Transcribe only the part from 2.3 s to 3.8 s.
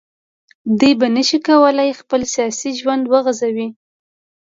سیاسي ژوند وغځوي